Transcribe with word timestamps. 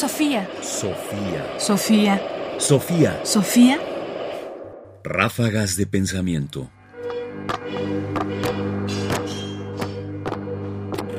Sofía. 0.00 0.48
Sofía. 0.62 1.58
Sofía. 1.58 2.22
Sofía. 2.58 3.20
Sofía. 3.22 3.78
Ráfagas 5.04 5.76
de 5.76 5.86
pensamiento. 5.86 6.70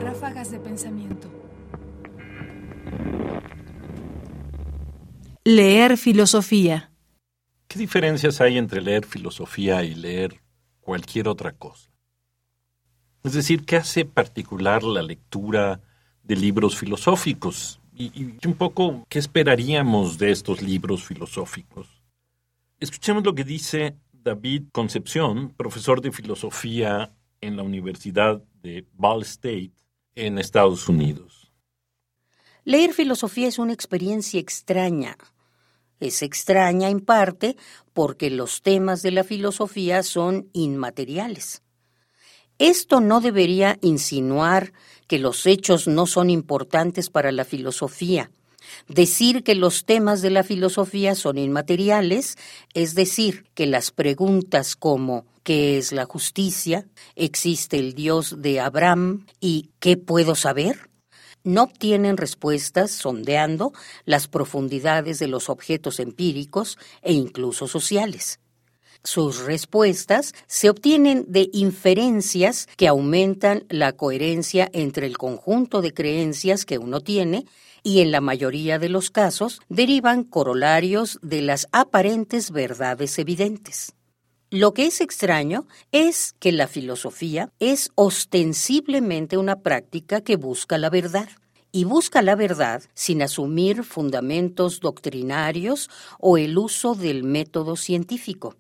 Ráfagas 0.01 0.49
de 0.49 0.57
pensamiento. 0.57 1.29
Leer 5.43 5.95
filosofía. 5.95 6.91
¿Qué 7.67 7.77
diferencias 7.77 8.41
hay 8.41 8.57
entre 8.57 8.81
leer 8.81 9.05
filosofía 9.05 9.83
y 9.83 9.93
leer 9.93 10.41
cualquier 10.79 11.27
otra 11.27 11.51
cosa? 11.51 11.91
Es 13.23 13.33
decir, 13.33 13.63
¿qué 13.63 13.75
hace 13.75 14.05
particular 14.05 14.81
la 14.81 15.03
lectura 15.03 15.81
de 16.23 16.35
libros 16.35 16.75
filosóficos? 16.75 17.80
Y, 17.93 18.37
un 18.45 18.53
poco, 18.55 19.05
¿qué 19.09 19.19
esperaríamos 19.19 20.17
de 20.17 20.31
estos 20.31 20.61
libros 20.61 21.03
filosóficos? 21.03 21.87
Escuchemos 22.79 23.23
lo 23.23 23.35
que 23.35 23.43
dice 23.43 23.97
David 24.11 24.63
Concepción, 24.71 25.49
profesor 25.55 26.01
de 26.01 26.11
filosofía 26.11 27.13
en 27.41 27.57
la 27.57 27.63
Universidad 27.63 28.41
de 28.61 28.85
Ball 28.93 29.23
State 29.23 29.73
en 30.15 30.37
Estados 30.37 30.87
Unidos. 30.87 31.51
Leer 32.63 32.93
filosofía 32.93 33.47
es 33.47 33.59
una 33.59 33.73
experiencia 33.73 34.39
extraña. 34.39 35.17
Es 35.99 36.21
extraña 36.21 36.89
en 36.89 36.99
parte 36.99 37.57
porque 37.93 38.29
los 38.29 38.61
temas 38.61 39.01
de 39.01 39.11
la 39.11 39.23
filosofía 39.23 40.03
son 40.03 40.49
inmateriales. 40.53 41.63
Esto 42.57 43.01
no 43.01 43.21
debería 43.21 43.79
insinuar 43.81 44.73
que 45.11 45.19
los 45.19 45.45
hechos 45.45 45.89
no 45.89 46.07
son 46.07 46.29
importantes 46.29 47.09
para 47.09 47.33
la 47.33 47.43
filosofía. 47.43 48.31
Decir 48.87 49.43
que 49.43 49.55
los 49.55 49.83
temas 49.83 50.21
de 50.21 50.29
la 50.29 50.41
filosofía 50.41 51.15
son 51.15 51.37
inmateriales, 51.37 52.37
es 52.73 52.95
decir, 52.95 53.43
que 53.53 53.65
las 53.65 53.91
preguntas 53.91 54.77
como 54.77 55.25
¿qué 55.43 55.77
es 55.77 55.91
la 55.91 56.05
justicia? 56.05 56.87
¿Existe 57.17 57.77
el 57.77 57.93
Dios 57.93 58.41
de 58.41 58.61
Abraham? 58.61 59.25
¿Y 59.41 59.71
qué 59.81 59.97
puedo 59.97 60.33
saber? 60.33 60.89
no 61.43 61.63
obtienen 61.63 62.17
respuestas 62.17 62.91
sondeando 62.91 63.73
las 64.05 64.27
profundidades 64.27 65.19
de 65.19 65.27
los 65.27 65.49
objetos 65.49 65.99
empíricos 65.99 66.77
e 67.01 67.13
incluso 67.13 67.67
sociales. 67.67 68.40
Sus 69.03 69.45
respuestas 69.45 70.33
se 70.45 70.69
obtienen 70.69 71.25
de 71.27 71.49
inferencias 71.53 72.67
que 72.77 72.87
aumentan 72.87 73.65
la 73.69 73.93
coherencia 73.93 74.69
entre 74.73 75.07
el 75.07 75.17
conjunto 75.17 75.81
de 75.81 75.93
creencias 75.93 76.65
que 76.65 76.77
uno 76.77 77.01
tiene 77.01 77.45
y 77.83 78.01
en 78.01 78.11
la 78.11 78.21
mayoría 78.21 78.77
de 78.77 78.89
los 78.89 79.09
casos 79.09 79.59
derivan 79.69 80.23
corolarios 80.23 81.17
de 81.23 81.41
las 81.41 81.67
aparentes 81.71 82.51
verdades 82.51 83.17
evidentes. 83.17 83.93
Lo 84.51 84.73
que 84.73 84.85
es 84.85 85.01
extraño 85.01 85.65
es 85.91 86.35
que 86.39 86.51
la 86.51 86.67
filosofía 86.67 87.51
es 87.59 87.91
ostensiblemente 87.95 89.37
una 89.37 89.61
práctica 89.61 90.21
que 90.21 90.35
busca 90.35 90.77
la 90.77 90.89
verdad 90.89 91.29
y 91.71 91.85
busca 91.85 92.21
la 92.21 92.35
verdad 92.35 92.83
sin 92.93 93.21
asumir 93.21 93.83
fundamentos 93.83 94.79
doctrinarios 94.79 95.89
o 96.19 96.37
el 96.37 96.57
uso 96.57 96.95
del 96.95 97.23
método 97.23 97.77
científico. 97.77 98.57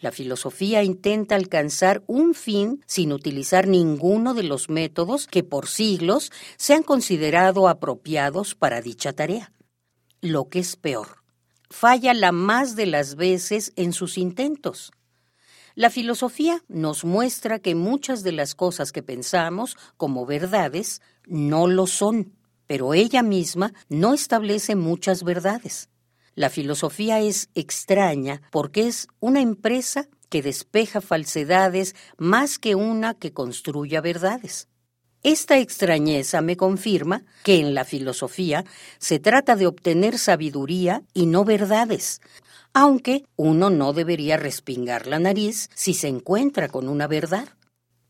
La 0.00 0.12
filosofía 0.12 0.82
intenta 0.82 1.34
alcanzar 1.34 2.02
un 2.06 2.34
fin 2.34 2.82
sin 2.86 3.12
utilizar 3.12 3.66
ninguno 3.66 4.32
de 4.32 4.42
los 4.42 4.70
métodos 4.70 5.26
que 5.26 5.44
por 5.44 5.68
siglos 5.68 6.32
se 6.56 6.72
han 6.72 6.82
considerado 6.82 7.68
apropiados 7.68 8.54
para 8.54 8.80
dicha 8.80 9.12
tarea. 9.12 9.52
Lo 10.22 10.48
que 10.48 10.60
es 10.60 10.76
peor, 10.76 11.22
falla 11.68 12.14
la 12.14 12.32
más 12.32 12.76
de 12.76 12.86
las 12.86 13.14
veces 13.16 13.72
en 13.76 13.92
sus 13.92 14.16
intentos. 14.16 14.90
La 15.74 15.90
filosofía 15.90 16.64
nos 16.68 17.04
muestra 17.04 17.58
que 17.58 17.74
muchas 17.74 18.22
de 18.22 18.32
las 18.32 18.54
cosas 18.54 18.92
que 18.92 19.02
pensamos 19.02 19.76
como 19.98 20.24
verdades 20.24 21.02
no 21.26 21.66
lo 21.66 21.86
son, 21.86 22.32
pero 22.66 22.94
ella 22.94 23.22
misma 23.22 23.74
no 23.88 24.14
establece 24.14 24.76
muchas 24.76 25.24
verdades. 25.24 25.90
La 26.40 26.48
filosofía 26.48 27.20
es 27.20 27.50
extraña 27.54 28.40
porque 28.50 28.88
es 28.88 29.08
una 29.20 29.42
empresa 29.42 30.08
que 30.30 30.40
despeja 30.40 31.02
falsedades 31.02 31.94
más 32.16 32.58
que 32.58 32.74
una 32.74 33.12
que 33.12 33.34
construya 33.34 34.00
verdades. 34.00 34.66
Esta 35.22 35.58
extrañeza 35.58 36.40
me 36.40 36.56
confirma 36.56 37.24
que 37.44 37.60
en 37.60 37.74
la 37.74 37.84
filosofía 37.84 38.64
se 38.96 39.18
trata 39.18 39.54
de 39.54 39.66
obtener 39.66 40.18
sabiduría 40.18 41.02
y 41.12 41.26
no 41.26 41.44
verdades, 41.44 42.22
aunque 42.72 43.26
uno 43.36 43.68
no 43.68 43.92
debería 43.92 44.38
respingar 44.38 45.06
la 45.06 45.18
nariz 45.18 45.68
si 45.74 45.92
se 45.92 46.08
encuentra 46.08 46.68
con 46.68 46.88
una 46.88 47.06
verdad. 47.06 47.50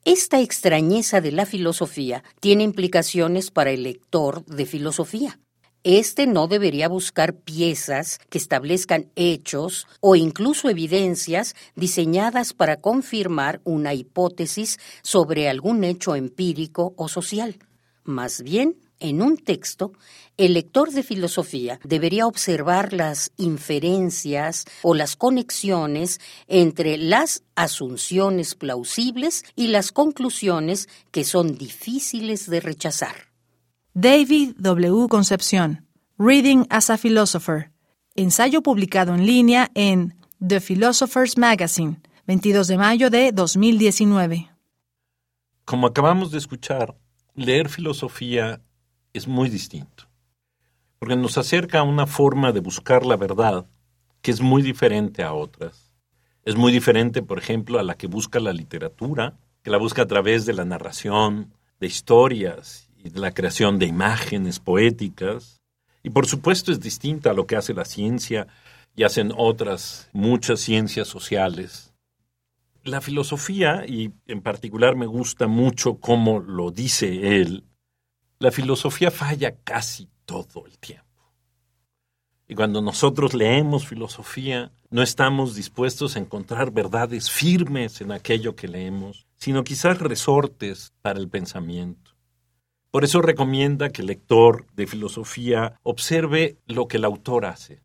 Esta 0.04 0.40
extrañeza 0.40 1.20
de 1.20 1.32
la 1.32 1.46
filosofía 1.46 2.22
tiene 2.38 2.62
implicaciones 2.62 3.50
para 3.50 3.72
el 3.72 3.82
lector 3.82 4.44
de 4.44 4.66
filosofía. 4.66 5.40
Este 5.82 6.26
no 6.26 6.46
debería 6.46 6.88
buscar 6.88 7.34
piezas 7.34 8.20
que 8.28 8.36
establezcan 8.36 9.10
hechos 9.16 9.86
o 10.00 10.14
incluso 10.14 10.68
evidencias 10.68 11.56
diseñadas 11.74 12.52
para 12.52 12.82
confirmar 12.82 13.62
una 13.64 13.94
hipótesis 13.94 14.78
sobre 15.02 15.48
algún 15.48 15.82
hecho 15.84 16.16
empírico 16.16 16.92
o 16.98 17.08
social. 17.08 17.56
Más 18.04 18.42
bien, 18.42 18.76
en 18.98 19.22
un 19.22 19.38
texto, 19.38 19.92
el 20.36 20.52
lector 20.52 20.90
de 20.90 21.02
filosofía 21.02 21.80
debería 21.82 22.26
observar 22.26 22.92
las 22.92 23.32
inferencias 23.38 24.66
o 24.82 24.92
las 24.94 25.16
conexiones 25.16 26.20
entre 26.46 26.98
las 26.98 27.42
asunciones 27.54 28.54
plausibles 28.54 29.44
y 29.56 29.68
las 29.68 29.92
conclusiones 29.92 30.90
que 31.10 31.24
son 31.24 31.56
difíciles 31.56 32.50
de 32.50 32.60
rechazar. 32.60 33.29
David 33.94 34.54
W. 34.56 35.08
Concepción, 35.08 35.84
Reading 36.16 36.64
as 36.70 36.90
a 36.90 36.96
Philosopher, 36.96 37.72
ensayo 38.14 38.62
publicado 38.62 39.16
en 39.16 39.26
línea 39.26 39.68
en 39.74 40.14
The 40.38 40.60
Philosopher's 40.60 41.36
Magazine, 41.36 42.00
22 42.28 42.68
de 42.68 42.78
mayo 42.78 43.10
de 43.10 43.32
2019. 43.32 44.48
Como 45.64 45.88
acabamos 45.88 46.30
de 46.30 46.38
escuchar, 46.38 46.96
leer 47.34 47.68
filosofía 47.68 48.62
es 49.12 49.26
muy 49.26 49.48
distinto, 49.48 50.04
porque 51.00 51.16
nos 51.16 51.36
acerca 51.36 51.80
a 51.80 51.82
una 51.82 52.06
forma 52.06 52.52
de 52.52 52.60
buscar 52.60 53.04
la 53.04 53.16
verdad 53.16 53.66
que 54.22 54.30
es 54.30 54.40
muy 54.40 54.62
diferente 54.62 55.24
a 55.24 55.32
otras. 55.32 55.90
Es 56.44 56.54
muy 56.54 56.70
diferente, 56.70 57.22
por 57.22 57.38
ejemplo, 57.38 57.80
a 57.80 57.82
la 57.82 57.96
que 57.96 58.06
busca 58.06 58.38
la 58.38 58.52
literatura, 58.52 59.36
que 59.64 59.70
la 59.70 59.78
busca 59.78 60.02
a 60.02 60.06
través 60.06 60.46
de 60.46 60.52
la 60.52 60.64
narración, 60.64 61.52
de 61.80 61.88
historias 61.88 62.89
y 63.02 63.10
la 63.10 63.32
creación 63.32 63.78
de 63.78 63.86
imágenes 63.86 64.58
poéticas. 64.58 65.60
Y 66.02 66.10
por 66.10 66.26
supuesto 66.26 66.72
es 66.72 66.80
distinta 66.80 67.30
a 67.30 67.34
lo 67.34 67.46
que 67.46 67.56
hace 67.56 67.74
la 67.74 67.84
ciencia 67.84 68.46
y 68.96 69.04
hacen 69.04 69.32
otras 69.36 70.08
muchas 70.12 70.60
ciencias 70.60 71.08
sociales. 71.08 71.92
La 72.82 73.00
filosofía, 73.00 73.84
y 73.86 74.12
en 74.26 74.40
particular 74.40 74.96
me 74.96 75.06
gusta 75.06 75.46
mucho 75.46 76.00
cómo 76.00 76.40
lo 76.40 76.70
dice 76.70 77.40
él, 77.40 77.64
la 78.38 78.50
filosofía 78.50 79.10
falla 79.10 79.56
casi 79.64 80.08
todo 80.24 80.66
el 80.66 80.78
tiempo. 80.78 81.04
Y 82.48 82.54
cuando 82.54 82.80
nosotros 82.80 83.34
leemos 83.34 83.86
filosofía, 83.86 84.72
no 84.88 85.02
estamos 85.02 85.54
dispuestos 85.54 86.16
a 86.16 86.18
encontrar 86.18 86.72
verdades 86.72 87.30
firmes 87.30 88.00
en 88.00 88.10
aquello 88.10 88.56
que 88.56 88.66
leemos, 88.66 89.28
sino 89.36 89.62
quizás 89.62 89.98
resortes 90.00 90.92
para 91.00 91.20
el 91.20 91.28
pensamiento. 91.28 92.09
Por 92.90 93.04
eso 93.04 93.22
recomienda 93.22 93.90
que 93.90 94.02
el 94.02 94.08
lector 94.08 94.66
de 94.74 94.88
filosofía 94.88 95.78
observe 95.84 96.56
lo 96.66 96.88
que 96.88 96.96
el 96.96 97.04
autor 97.04 97.46
hace. 97.46 97.82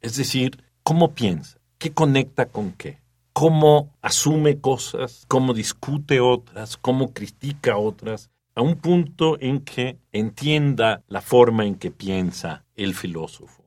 Es 0.00 0.16
decir, 0.16 0.64
cómo 0.82 1.14
piensa, 1.14 1.58
qué 1.78 1.92
conecta 1.92 2.46
con 2.46 2.72
qué, 2.72 2.98
cómo 3.32 3.90
asume 4.02 4.58
cosas, 4.58 5.24
cómo 5.28 5.54
discute 5.54 6.20
otras, 6.20 6.76
cómo 6.76 7.12
critica 7.12 7.76
otras, 7.76 8.30
a 8.56 8.62
un 8.62 8.74
punto 8.76 9.40
en 9.40 9.60
que 9.60 9.96
entienda 10.10 11.02
la 11.06 11.20
forma 11.20 11.64
en 11.64 11.76
que 11.76 11.92
piensa 11.92 12.64
el 12.74 12.94
filósofo. 12.94 13.64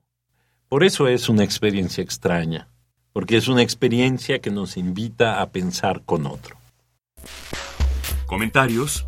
Por 0.68 0.84
eso 0.84 1.08
es 1.08 1.30
una 1.30 1.46
experiencia 1.46 2.04
extraña, 2.04 2.68
porque 3.14 3.38
es 3.38 3.48
una 3.48 3.62
experiencia 3.62 4.40
que 4.40 4.52
nos 4.52 4.76
invita 4.76 5.42
a 5.42 5.50
pensar 5.52 6.04
con 6.04 6.26
otro. 6.26 6.58
Comentarios 8.26 9.08